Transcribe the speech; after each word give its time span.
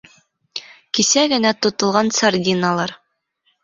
Кисә 0.99 1.25
генә 1.35 1.53
тотолған 1.69 2.13
сардиналар. 2.19 3.01